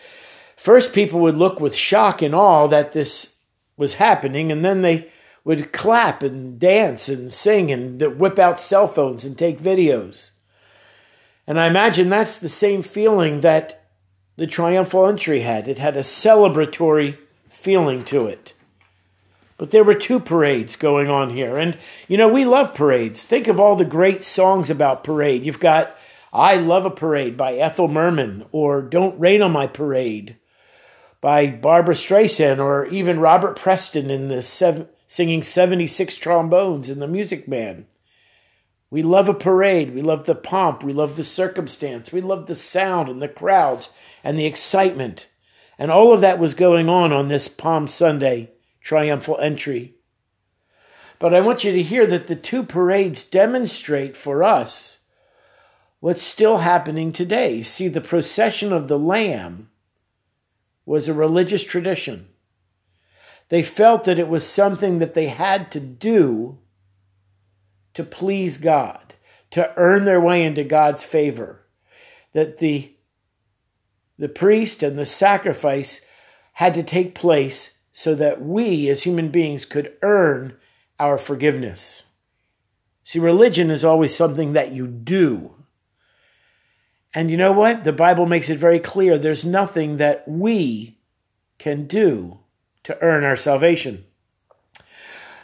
First, 0.57 0.93
people 0.93 1.21
would 1.21 1.37
look 1.37 1.61
with 1.61 1.73
shock 1.73 2.21
and 2.21 2.35
awe 2.35 2.67
that 2.67 2.91
this 2.91 3.37
was 3.79 3.95
happening, 3.95 4.51
and 4.51 4.63
then 4.63 4.83
they 4.83 5.09
would 5.43 5.71
clap 5.71 6.21
and 6.21 6.59
dance 6.59 7.09
and 7.09 7.31
sing 7.31 7.71
and 7.71 7.99
whip 8.19 8.37
out 8.37 8.59
cell 8.59 8.85
phones 8.85 9.25
and 9.25 9.35
take 9.35 9.59
videos. 9.59 10.31
And 11.47 11.59
I 11.59 11.65
imagine 11.65 12.09
that's 12.09 12.35
the 12.37 12.49
same 12.49 12.83
feeling 12.83 13.41
that 13.41 13.81
the 14.35 14.45
triumphal 14.45 15.07
entry 15.07 15.39
had. 15.41 15.67
It 15.67 15.79
had 15.79 15.97
a 15.97 16.01
celebratory 16.01 17.17
feeling 17.49 18.03
to 18.05 18.27
it. 18.27 18.53
But 19.57 19.71
there 19.71 19.83
were 19.83 19.95
two 19.95 20.19
parades 20.19 20.75
going 20.75 21.09
on 21.09 21.31
here. 21.31 21.57
And, 21.57 21.77
you 22.07 22.17
know, 22.17 22.27
we 22.27 22.45
love 22.45 22.75
parades. 22.75 23.23
Think 23.23 23.47
of 23.47 23.59
all 23.59 23.75
the 23.75 23.85
great 23.85 24.23
songs 24.23 24.69
about 24.69 25.03
parade. 25.03 25.45
You've 25.45 25.59
got 25.59 25.97
I 26.31 26.57
Love 26.57 26.85
a 26.85 26.91
Parade 26.91 27.35
by 27.35 27.55
Ethel 27.55 27.87
Merman, 27.87 28.45
or 28.51 28.83
Don't 28.83 29.19
Rain 29.19 29.41
on 29.41 29.51
My 29.51 29.65
Parade, 29.65 30.37
by 31.21 31.47
Barbra 31.47 31.95
Streisand 31.95 32.59
or 32.59 32.85
even 32.85 33.19
Robert 33.19 33.57
Preston 33.57 34.09
in 34.09 34.27
the 34.29 34.41
seven, 34.41 34.87
singing 35.07 35.43
76 35.43 36.15
trombones 36.15 36.89
in 36.89 36.99
the 36.99 37.07
Music 37.07 37.47
Man. 37.47 37.87
We 38.91 39.03
love 39.03 39.29
a 39.29 39.33
parade. 39.33 39.93
We 39.93 40.01
love 40.01 40.25
the 40.25 40.35
pomp. 40.35 40.83
We 40.83 40.93
love 40.93 41.15
the 41.15 41.23
circumstance. 41.23 42.11
We 42.11 42.21
love 42.21 42.47
the 42.47 42.55
sound 42.55 43.09
and 43.09 43.21
the 43.21 43.27
crowds 43.27 43.91
and 44.23 44.37
the 44.37 44.45
excitement. 44.45 45.27
And 45.77 45.91
all 45.91 46.13
of 46.13 46.21
that 46.21 46.39
was 46.39 46.53
going 46.53 46.89
on 46.89 47.13
on 47.13 47.27
this 47.27 47.47
Palm 47.47 47.87
Sunday 47.87 48.51
triumphal 48.81 49.37
entry. 49.39 49.95
But 51.19 51.33
I 51.33 51.41
want 51.41 51.63
you 51.63 51.71
to 51.73 51.83
hear 51.83 52.07
that 52.07 52.27
the 52.27 52.35
two 52.35 52.63
parades 52.63 53.23
demonstrate 53.23 54.15
for 54.15 54.43
us 54.43 54.99
what's 55.99 56.21
still 56.21 56.59
happening 56.59 57.11
today. 57.11 57.61
See, 57.61 57.89
the 57.89 58.01
procession 58.01 58.71
of 58.71 58.87
the 58.87 58.97
Lamb 58.97 59.68
was 60.89 61.07
a 61.07 61.13
religious 61.13 61.63
tradition. 61.63 62.27
They 63.49 63.61
felt 63.61 64.05
that 64.05 64.17
it 64.17 64.27
was 64.27 64.43
something 64.43 64.97
that 64.97 65.13
they 65.13 65.27
had 65.27 65.69
to 65.73 65.79
do 65.79 66.57
to 67.93 68.03
please 68.03 68.57
God, 68.57 69.13
to 69.51 69.71
earn 69.77 70.05
their 70.05 70.19
way 70.19 70.43
into 70.43 70.63
God's 70.63 71.03
favor. 71.03 71.63
That 72.33 72.57
the, 72.57 72.91
the 74.17 74.29
priest 74.29 74.81
and 74.81 74.97
the 74.97 75.05
sacrifice 75.05 76.03
had 76.53 76.73
to 76.73 76.81
take 76.81 77.13
place 77.13 77.77
so 77.91 78.15
that 78.15 78.41
we 78.41 78.89
as 78.89 79.03
human 79.03 79.29
beings 79.29 79.65
could 79.65 79.93
earn 80.01 80.57
our 80.99 81.19
forgiveness. 81.19 82.01
See, 83.03 83.19
religion 83.19 83.69
is 83.69 83.85
always 83.85 84.15
something 84.15 84.53
that 84.53 84.71
you 84.71 84.87
do. 84.87 85.53
And 87.13 87.31
you 87.31 87.37
know 87.37 87.51
what? 87.51 87.83
The 87.83 87.93
Bible 87.93 88.25
makes 88.25 88.49
it 88.49 88.59
very 88.59 88.79
clear 88.79 89.17
there's 89.17 89.45
nothing 89.45 89.97
that 89.97 90.27
we 90.27 90.97
can 91.57 91.87
do 91.87 92.39
to 92.83 93.01
earn 93.01 93.23
our 93.23 93.35
salvation. 93.35 94.05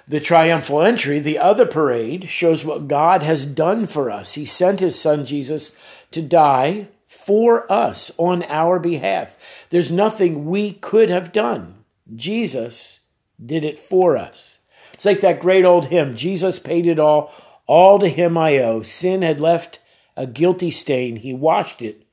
The 0.08 0.20
triumphal 0.20 0.82
entry, 0.82 1.20
the 1.20 1.40
other 1.40 1.66
parade, 1.66 2.30
shows 2.30 2.64
what 2.64 2.88
God 2.88 3.24
has 3.24 3.46
done 3.46 3.88
for 3.88 4.12
us. 4.12 4.34
He 4.34 4.46
sent 4.46 4.80
his 4.80 5.00
son 5.00 5.26
Jesus 5.26 5.76
to 6.12 6.22
die 6.22 6.90
for 7.08 7.72
us 7.72 8.12
on 8.18 8.44
our 8.44 8.78
behalf. 8.78 9.66
There's 9.72 9.92
nothing 9.92 10.46
we 10.46 10.74
could 10.74 11.10
have 11.10 11.32
done. 11.32 11.86
Jesus 12.16 13.00
did 13.44 13.66
it 13.66 13.80
for 13.80 14.16
us. 14.16 14.60
It's 14.94 15.06
like 15.06 15.22
that 15.22 15.40
great 15.40 15.66
old 15.66 15.88
hymn 15.88 16.16
Jesus 16.16 16.60
paid 16.60 16.86
it 16.86 17.00
all, 17.00 17.34
all 17.66 17.98
to 17.98 18.08
him 18.08 18.38
I 18.38 18.60
owe. 18.60 18.84
Sin 18.84 19.24
had 19.24 19.42
left 19.42 19.80
a 20.18 20.26
guilty 20.26 20.72
stain. 20.72 21.18
He 21.18 21.34
washed 21.34 21.82
it 21.82 22.06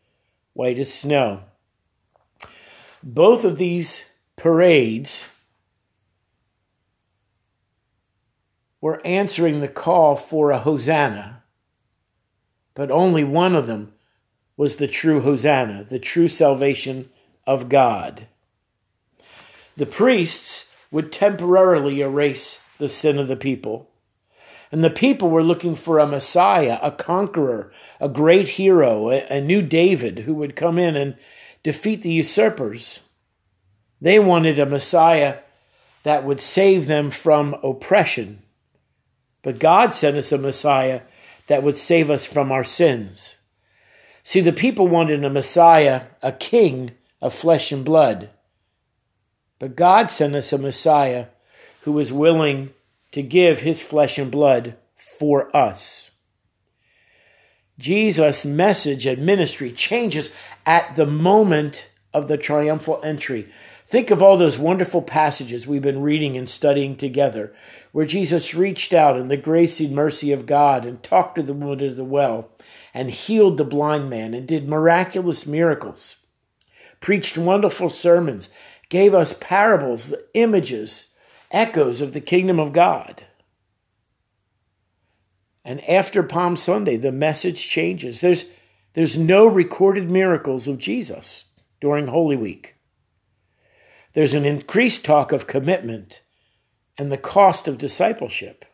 white 0.53 0.79
as 0.79 0.93
snow. 0.93 1.45
Both 3.03 3.45
of 3.45 3.59
these 3.59 4.11
parades 4.37 5.29
were 8.81 9.05
answering 9.07 9.61
the 9.61 9.69
call 9.69 10.17
for 10.17 10.51
a 10.51 10.59
hosanna, 10.59 11.43
but 12.75 12.91
only 12.91 13.25
one 13.25 13.55
of 13.55 13.67
them 13.67 13.93
was 14.57 14.77
the 14.77 14.89
true 14.89 15.21
hosanna, 15.21 15.85
the 15.85 15.99
true 15.99 16.29
salvation 16.29 17.09
of 17.47 17.69
God. 17.69 18.27
The 19.77 19.87
priests 19.87 20.71
would 20.91 21.11
temporarily 21.11 22.01
erase 22.01 22.63
the 22.79 22.89
sin 22.89 23.19
of 23.19 23.29
the 23.29 23.37
people. 23.37 23.89
And 24.73 24.83
the 24.83 24.91
people 24.91 25.29
were 25.29 25.43
looking 25.43 25.77
for 25.77 25.99
a 25.99 26.07
Messiah, 26.07 26.79
a 26.83 26.91
conqueror, 26.91 27.71
a 28.01 28.09
great 28.09 28.49
hero, 28.49 29.11
a, 29.11 29.39
new 29.39 29.61
David 29.61 30.21
who 30.21 30.35
would 30.35 30.57
come 30.57 30.79
in 30.79 30.97
and 30.97 31.15
defeat 31.63 32.01
the 32.01 32.11
usurpers. 32.11 33.01
They 34.01 34.19
wanted 34.19 34.59
a 34.59 34.65
Messiah 34.65 35.41
that 36.05 36.25
would 36.25 36.41
save 36.41 36.87
them 36.87 37.11
from 37.11 37.55
oppression. 37.63 38.43
But 39.43 39.59
God 39.59 39.93
sent 39.93 40.17
us 40.17 40.33
a 40.33 40.39
Messiah 40.39 41.03
that 41.49 41.63
would 41.63 41.77
save 41.77 42.11
us 42.11 42.25
from 42.25 42.51
our 42.51 42.65
sins. 42.65 43.37
See, 44.25 44.41
the 44.41 44.53
people 44.53 44.89
wanted 44.89 45.23
a 45.23 45.31
Messiah, 45.31 46.05
a 46.23 46.33
king 46.33 46.93
of 47.21 47.35
flesh 47.35 47.73
and 47.73 47.85
blood. 47.85 48.31
But 49.59 49.77
God 49.77 50.11
sent 50.11 50.35
us 50.35 50.51
a 50.53 50.59
Messiah 50.59 51.27
who 51.83 51.93
was 51.93 52.11
willing 52.11 52.73
to 53.13 53.23
give 53.23 53.61
his 53.61 53.81
flesh 53.81 54.19
and 54.19 54.31
blood 54.31 54.77
for 54.97 55.55
us. 55.57 56.11
Jesus' 57.79 58.45
message 58.45 59.07
and 59.07 59.25
ministry 59.25 59.73
changes 59.73 60.31
at 60.67 60.95
the 60.97 61.07
moment 61.07 61.89
of 62.13 62.29
the 62.29 62.37
triumphal 62.37 63.01
entry. 63.03 63.49
Think 63.87 64.11
of 64.11 64.23
all 64.23 64.37
those 64.37 64.59
wonderful 64.59 65.03
passages 65.03 65.67
we've 65.67 65.83
been 65.83 66.01
reading 66.01 66.37
and 66.37 66.49
studying 66.49 66.97
together, 66.97 67.53
where 67.93 68.07
Jesus 68.07 68.55
reached 68.55 68.95
out 68.95 69.19
in 69.19 69.29
the 69.29 69.37
grace 69.37 69.81
and 69.81 69.95
mercy 69.95 70.33
of 70.33 70.47
God 70.47 70.87
and 70.87 71.03
talked 71.03 71.35
to 71.37 71.43
the 71.43 71.53
woman 71.53 71.85
at 71.85 71.97
the 71.97 72.05
well 72.05 72.51
and 72.95 73.11
healed 73.11 73.59
the 73.59 73.65
blind 73.65 74.09
man 74.09 74.33
and 74.33 74.49
did 74.49 74.69
miraculous 74.69 75.47
miracles, 75.47 76.17
preached 77.01 77.37
wonderful 77.37 77.91
sermons, 77.91 78.49
gave 78.89 79.13
us 79.13 79.37
parables, 79.39 80.15
images, 80.33 81.12
echoes 81.53 82.01
of 82.01 82.13
the 82.13 82.21
kingdom 82.21 82.59
of 82.59 82.73
God. 82.73 83.25
And 85.65 85.89
after 85.89 86.23
Palm 86.23 86.57
Sunday, 86.57 86.97
the 86.97 87.13
message 87.13 87.69
changes. 87.69 88.21
There's, 88.21 88.47
there's 88.95 89.17
no 89.17 89.47
recorded 89.47 90.11
miracles 90.11 90.67
of 90.67 90.79
Jesus 90.79 91.47
during 91.81 92.09
Holy 92.09 92.37
Week. 92.37 92.75
There's 94.15 94.35
an 94.35 94.45
increased 94.45 95.05
talk 95.05 95.31
of 95.31 95.47
commitment 95.47 96.23
and 96.99 97.11
the 97.11 97.19
cost 97.19 97.69
of 97.69 97.79
discipleship, 97.79 98.67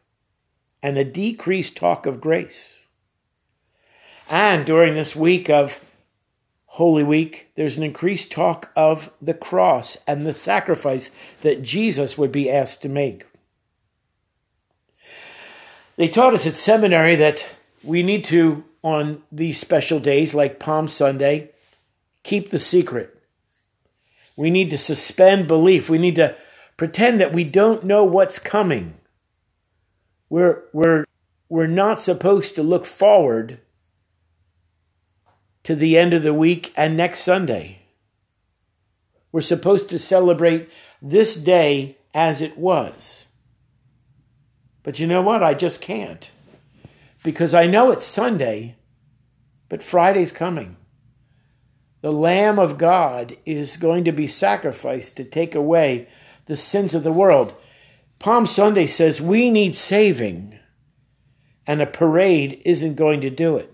and 0.83 0.99
a 0.99 1.05
decreased 1.05 1.77
talk 1.77 2.05
of 2.05 2.21
grace. 2.21 2.79
And 4.29 4.67
during 4.67 4.95
this 4.95 5.15
week 5.15 5.49
of 5.49 5.81
Holy 6.79 7.03
Week, 7.03 7.51
there's 7.57 7.77
an 7.77 7.83
increased 7.83 8.31
talk 8.31 8.71
of 8.77 9.11
the 9.21 9.35
cross 9.35 9.97
and 10.07 10.25
the 10.25 10.33
sacrifice 10.33 11.11
that 11.41 11.61
Jesus 11.61 12.17
would 12.17 12.31
be 12.31 12.49
asked 12.49 12.83
to 12.83 12.89
make. 12.89 13.25
They 15.97 16.07
taught 16.07 16.35
us 16.35 16.47
at 16.47 16.57
seminary 16.57 17.17
that 17.17 17.45
we 17.83 18.05
need 18.05 18.23
to, 18.27 18.65
on 18.85 19.25
these 19.33 19.59
special 19.59 19.99
days 19.99 20.35
like 20.35 20.61
Palm 20.61 20.87
Sunday, 20.87 21.51
keep 22.23 22.51
the 22.51 22.61
secret. 22.61 23.25
We 24.37 24.49
need 24.49 24.71
to 24.71 24.79
suspend 24.79 25.49
belief. 25.49 25.91
We 25.91 25.99
need 25.99 26.15
to 26.15 26.37
pretend 26.77 27.19
that 27.19 27.33
we 27.33 27.43
don't 27.43 27.83
know 27.83 28.05
what's 28.05 28.39
coming. 28.39 28.95
We're, 30.31 30.63
we're, 30.73 31.07
we're 31.49 31.67
not 31.67 32.01
supposed 32.01 32.55
to 32.55 32.63
look 32.63 32.87
forward 32.87 33.59
to 35.69 35.75
the 35.75 35.99
end 35.99 36.15
of 36.15 36.23
the 36.23 36.33
week 36.33 36.73
and 36.79 36.97
next 36.97 37.21
Sunday. 37.21 37.81
We're 39.31 39.43
supposed 39.43 39.91
to 39.91 39.99
celebrate 39.99 40.71
this 41.03 41.37
day 41.37 41.99
as 42.15 42.41
it 42.41 42.57
was. 42.57 43.27
But 44.83 44.99
you 44.99 45.07
know 45.07 45.21
what? 45.21 45.43
I 45.43 45.53
just 45.53 45.83
can't. 45.83 46.31
Because 47.23 47.53
I 47.53 47.67
know 47.67 47.91
it's 47.91 48.07
Sunday, 48.07 48.77
but 49.69 49.83
Friday's 49.83 50.33
coming. 50.33 50.79
The 52.01 52.13
Lamb 52.13 52.59
of 52.59 52.79
God 52.79 53.37
is 53.45 53.77
going 53.77 54.05
to 54.05 54.13
be 54.13 54.27
sacrificed 54.27 55.19
to 55.19 55.25
take 55.25 55.55
away 55.55 56.09
the 56.47 56.57
sins 56.57 56.95
of 56.95 57.03
the 57.03 57.13
world. 57.13 57.53
Palm 58.19 58.47
Sunday 58.47 58.87
says 58.87 59.21
we 59.21 59.51
need 59.51 59.75
saving, 59.75 60.59
and 61.67 61.83
a 61.83 61.87
parade 61.87 62.63
isn't 62.65 62.95
going 62.95 63.21
to 63.21 63.29
do 63.29 63.59
it. 63.59 63.71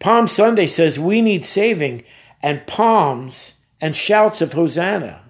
Palm 0.00 0.26
Sunday 0.26 0.66
says 0.66 0.98
we 0.98 1.20
need 1.20 1.44
saving, 1.44 2.02
and 2.42 2.66
palms 2.66 3.60
and 3.80 3.94
shouts 3.94 4.40
of 4.40 4.54
Hosanna 4.54 5.22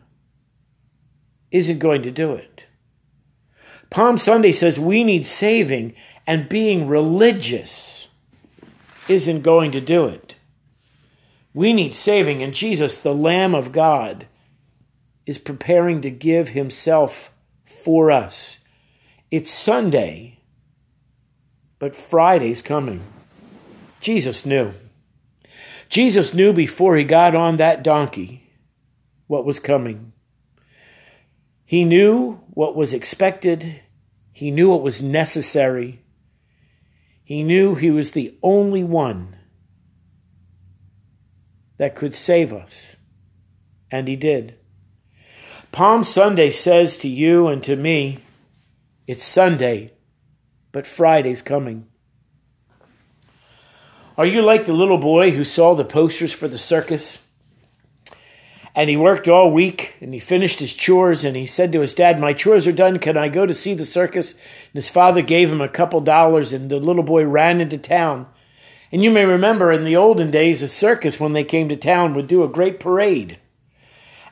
isn't 1.50 1.81
going 1.81 2.03
to 2.03 2.11
do 2.11 2.33
it. 2.33 2.67
Palm 3.91 4.17
Sunday 4.17 4.53
says 4.53 4.79
we 4.79 5.03
need 5.03 5.27
saving, 5.27 5.95
and 6.27 6.49
being 6.49 6.87
religious 6.87 8.09
isn't 9.09 9.43
going 9.43 9.73
to 9.73 9.81
do 9.81 10.07
it. 10.07 10.37
We 11.53 11.73
need 11.73 11.97
saving, 11.97 12.41
and 12.41 12.55
Jesus, 12.55 12.99
the 12.99 13.12
Lamb 13.12 13.57
of 13.57 13.73
God, 13.73 14.29
is 15.27 15.39
preparing 15.39 16.00
to 16.03 16.11
give 16.11 16.50
himself 16.50 17.33
for 17.65 18.12
us. 18.12 18.59
It's 19.33 19.53
Sunday, 19.53 20.39
but 21.81 21.97
Friday's 21.97 22.62
coming. 22.62 23.03
Jesus 24.00 24.47
knew. 24.47 24.73
Jesus 25.88 26.33
knew 26.35 26.52
before 26.52 26.97
he 26.97 27.04
got 27.04 27.35
on 27.35 27.59
that 27.59 27.83
donkey 27.83 28.50
what 29.26 29.45
was 29.45 29.61
coming. 29.61 30.12
He 31.64 31.85
knew 31.85 32.40
what 32.50 32.75
was 32.75 32.92
expected, 32.92 33.80
he 34.33 34.50
knew 34.50 34.71
what 34.71 34.83
was 34.83 35.02
necessary. 35.02 36.02
He 37.23 37.45
knew 37.45 37.76
he 37.76 37.92
was 37.92 38.11
the 38.11 38.37
only 38.42 38.83
one 38.83 39.36
that 41.76 41.95
could 41.95 42.15
save 42.15 42.52
us. 42.52 42.97
And 43.91 44.08
he 44.08 44.17
did. 44.17 44.56
Palm 45.71 46.02
Sunday 46.02 46.50
says 46.50 46.97
to 46.99 47.08
you 47.08 47.47
and 47.47 47.63
to 47.63 47.76
me, 47.76 48.19
it's 49.06 49.25
Sunday, 49.25 49.93
but 50.73 50.86
Friday's 50.86 51.43
coming. 51.43 51.90
Are 54.21 54.26
you 54.26 54.43
like 54.43 54.67
the 54.67 54.75
little 54.75 54.99
boy 54.99 55.30
who 55.30 55.45
saw 55.45 55.75
the 55.75 55.83
posters 55.83 56.35
for 56.35 56.47
the 56.47 56.59
circus? 56.59 57.26
And 58.75 58.91
he 58.91 58.97
worked 58.99 59.28
all 59.28 59.50
week 59.50 59.97
and 60.02 60.13
he 60.13 60.21
finished 60.21 60.59
his 60.59 60.75
chores 60.75 61.25
and 61.25 61.35
he 61.35 61.47
said 61.47 61.73
to 61.73 61.80
his 61.80 61.95
dad, 61.95 62.21
My 62.21 62.35
chores 62.35 62.67
are 62.67 62.73
done. 62.73 62.99
Can 62.99 63.17
I 63.17 63.30
go 63.30 63.47
to 63.47 63.54
see 63.54 63.73
the 63.73 63.83
circus? 63.83 64.35
And 64.35 64.75
his 64.75 64.91
father 64.91 65.23
gave 65.23 65.50
him 65.50 65.63
a 65.63 65.71
couple 65.71 66.02
dollars 66.02 66.52
and 66.52 66.71
the 66.71 66.76
little 66.76 67.02
boy 67.02 67.25
ran 67.25 67.63
into 67.63 67.78
town. 67.78 68.26
And 68.93 69.02
you 69.02 69.11
may 69.11 69.25
remember 69.25 69.73
in 69.73 69.85
the 69.85 69.97
olden 69.97 70.30
days, 70.30 70.61
a 70.61 70.69
circus, 70.69 71.19
when 71.19 71.33
they 71.33 71.43
came 71.43 71.71
to 71.71 71.76
town, 71.76 72.13
would 72.13 72.26
do 72.26 72.45
a 72.45 72.47
great 72.49 72.78
parade 72.78 73.39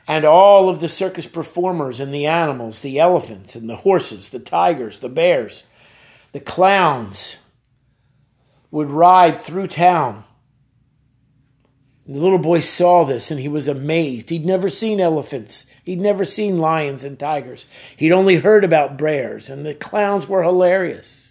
and 0.07 0.23
all 0.23 0.69
of 0.69 0.81
the 0.81 0.87
circus 0.87 1.25
performers 1.25 1.99
and 1.99 2.13
the 2.13 2.27
animals, 2.27 2.81
the 2.81 2.99
elephants 2.99 3.55
and 3.55 3.67
the 3.67 3.77
horses, 3.77 4.29
the 4.29 4.37
tigers, 4.37 4.99
the 4.99 5.09
bears, 5.09 5.63
the 6.31 6.39
clowns 6.39 7.37
would 8.71 8.89
ride 8.89 9.39
through 9.41 9.67
town. 9.67 10.23
And 12.05 12.15
the 12.15 12.21
little 12.21 12.39
boy 12.39 12.59
saw 12.59 13.03
this 13.03 13.29
and 13.29 13.39
he 13.39 13.47
was 13.47 13.67
amazed. 13.67 14.29
He'd 14.29 14.45
never 14.45 14.69
seen 14.69 14.99
elephants. 14.99 15.65
He'd 15.83 16.01
never 16.01 16.25
seen 16.25 16.57
lions 16.57 17.03
and 17.03 17.19
tigers. 17.19 17.65
He'd 17.95 18.11
only 18.11 18.37
heard 18.37 18.63
about 18.63 18.97
bears, 18.97 19.49
and 19.49 19.65
the 19.65 19.75
clowns 19.75 20.27
were 20.27 20.43
hilarious. 20.43 21.29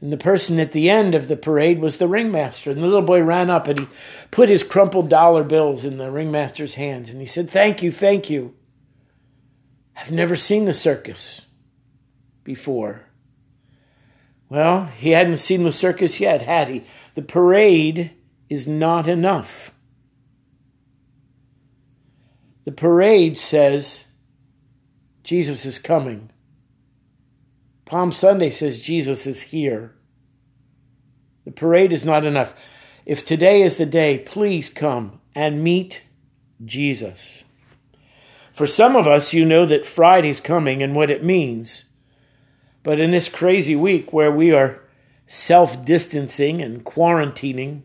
And 0.00 0.12
the 0.12 0.16
person 0.16 0.60
at 0.60 0.72
the 0.72 0.90
end 0.90 1.14
of 1.14 1.26
the 1.26 1.36
parade 1.36 1.80
was 1.80 1.96
the 1.96 2.06
ringmaster. 2.06 2.70
And 2.70 2.80
the 2.80 2.86
little 2.86 3.02
boy 3.02 3.22
ran 3.22 3.50
up 3.50 3.66
and 3.66 3.80
he 3.80 3.88
put 4.30 4.48
his 4.48 4.62
crumpled 4.62 5.08
dollar 5.08 5.42
bills 5.42 5.84
in 5.84 5.96
the 5.96 6.10
ringmaster's 6.10 6.74
hands 6.74 7.08
and 7.08 7.18
he 7.18 7.26
said, 7.26 7.48
Thank 7.48 7.82
you, 7.82 7.90
thank 7.90 8.28
you. 8.28 8.54
I've 9.96 10.12
never 10.12 10.36
seen 10.36 10.66
the 10.66 10.74
circus 10.74 11.46
before. 12.44 13.05
Well, 14.48 14.86
he 14.86 15.10
hadn't 15.10 15.38
seen 15.38 15.64
the 15.64 15.72
circus 15.72 16.20
yet, 16.20 16.42
had 16.42 16.68
he? 16.68 16.84
The 17.14 17.22
parade 17.22 18.12
is 18.48 18.66
not 18.66 19.08
enough. 19.08 19.72
The 22.64 22.72
parade 22.72 23.38
says 23.38 24.06
Jesus 25.24 25.64
is 25.64 25.78
coming. 25.78 26.30
Palm 27.84 28.12
Sunday 28.12 28.50
says 28.50 28.82
Jesus 28.82 29.26
is 29.26 29.40
here. 29.42 29.94
The 31.44 31.52
parade 31.52 31.92
is 31.92 32.04
not 32.04 32.24
enough. 32.24 32.54
If 33.04 33.24
today 33.24 33.62
is 33.62 33.76
the 33.76 33.86
day, 33.86 34.18
please 34.18 34.68
come 34.68 35.20
and 35.34 35.62
meet 35.62 36.02
Jesus. 36.64 37.44
For 38.52 38.66
some 38.66 38.96
of 38.96 39.06
us, 39.06 39.32
you 39.32 39.44
know 39.44 39.66
that 39.66 39.86
Friday's 39.86 40.40
coming 40.40 40.82
and 40.82 40.94
what 40.94 41.10
it 41.10 41.22
means. 41.22 41.84
But 42.86 43.00
in 43.00 43.10
this 43.10 43.28
crazy 43.28 43.74
week 43.74 44.12
where 44.12 44.30
we 44.30 44.52
are 44.52 44.80
self 45.26 45.84
distancing 45.84 46.62
and 46.62 46.84
quarantining 46.84 47.82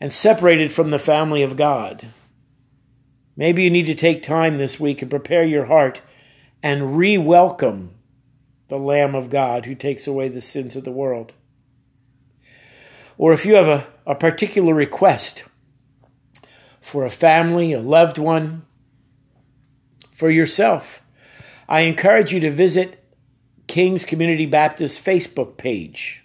and 0.00 0.10
separated 0.10 0.72
from 0.72 0.88
the 0.88 0.98
family 0.98 1.42
of 1.42 1.58
God, 1.58 2.06
maybe 3.36 3.64
you 3.64 3.68
need 3.68 3.84
to 3.84 3.94
take 3.94 4.22
time 4.22 4.56
this 4.56 4.80
week 4.80 5.02
and 5.02 5.10
prepare 5.10 5.44
your 5.44 5.66
heart 5.66 6.00
and 6.62 6.96
re 6.96 7.18
welcome 7.18 7.90
the 8.68 8.78
Lamb 8.78 9.14
of 9.14 9.28
God 9.28 9.66
who 9.66 9.74
takes 9.74 10.06
away 10.06 10.28
the 10.30 10.40
sins 10.40 10.74
of 10.74 10.84
the 10.84 10.90
world. 10.90 11.32
Or 13.18 13.34
if 13.34 13.44
you 13.44 13.56
have 13.56 13.68
a, 13.68 13.86
a 14.06 14.14
particular 14.14 14.72
request 14.72 15.44
for 16.80 17.04
a 17.04 17.10
family, 17.10 17.74
a 17.74 17.80
loved 17.80 18.16
one, 18.16 18.64
for 20.12 20.30
yourself, 20.30 21.02
I 21.68 21.82
encourage 21.82 22.32
you 22.32 22.40
to 22.40 22.50
visit 22.50 23.02
King's 23.66 24.04
Community 24.04 24.46
Baptist 24.46 25.04
Facebook 25.04 25.56
page. 25.56 26.24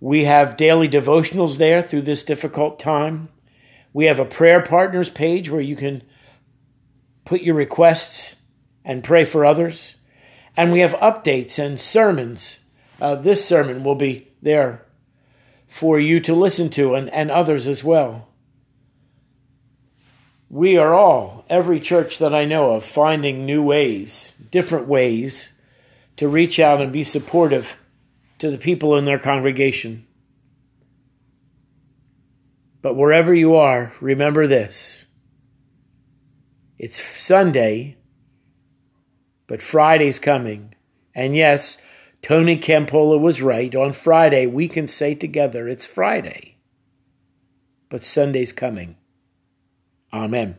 We 0.00 0.24
have 0.24 0.56
daily 0.56 0.88
devotionals 0.88 1.56
there 1.56 1.80
through 1.80 2.02
this 2.02 2.24
difficult 2.24 2.78
time. 2.78 3.30
We 3.92 4.04
have 4.06 4.18
a 4.18 4.24
prayer 4.24 4.60
partners 4.60 5.08
page 5.08 5.50
where 5.50 5.60
you 5.60 5.76
can 5.76 6.02
put 7.24 7.42
your 7.42 7.54
requests 7.54 8.36
and 8.84 9.02
pray 9.02 9.24
for 9.24 9.46
others. 9.46 9.96
And 10.56 10.72
we 10.72 10.80
have 10.80 10.92
updates 10.94 11.58
and 11.58 11.80
sermons. 11.80 12.58
Uh, 13.00 13.14
this 13.14 13.44
sermon 13.44 13.82
will 13.82 13.94
be 13.94 14.28
there 14.42 14.84
for 15.66 15.98
you 15.98 16.20
to 16.20 16.34
listen 16.34 16.70
to 16.70 16.94
and, 16.94 17.08
and 17.10 17.30
others 17.30 17.66
as 17.66 17.82
well. 17.82 18.28
We 20.50 20.76
are 20.76 20.94
all, 20.94 21.44
every 21.48 21.80
church 21.80 22.18
that 22.18 22.34
I 22.34 22.44
know 22.44 22.74
of, 22.74 22.84
finding 22.84 23.44
new 23.44 23.62
ways, 23.62 24.34
different 24.52 24.86
ways 24.86 25.53
to 26.16 26.28
reach 26.28 26.58
out 26.58 26.80
and 26.80 26.92
be 26.92 27.04
supportive 27.04 27.76
to 28.38 28.50
the 28.50 28.58
people 28.58 28.96
in 28.96 29.04
their 29.04 29.18
congregation. 29.18 30.06
But 32.82 32.96
wherever 32.96 33.34
you 33.34 33.54
are, 33.54 33.92
remember 34.00 34.46
this 34.46 35.06
it's 36.78 37.00
Sunday, 37.02 37.96
but 39.46 39.62
Friday's 39.62 40.18
coming. 40.18 40.74
And 41.14 41.36
yes, 41.36 41.80
Tony 42.20 42.58
Campolo 42.58 43.18
was 43.18 43.40
right. 43.40 43.74
On 43.74 43.92
Friday, 43.92 44.46
we 44.46 44.68
can 44.68 44.88
say 44.88 45.14
together, 45.14 45.68
it's 45.68 45.86
Friday. 45.86 46.56
But 47.88 48.04
Sunday's 48.04 48.52
coming. 48.52 48.96
Amen. 50.12 50.56